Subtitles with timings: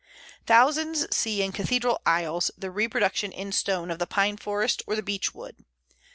[0.47, 5.03] Thousands see in cathedral aisles the reproduction in stone of the pine forest or the
[5.03, 5.63] beech wood.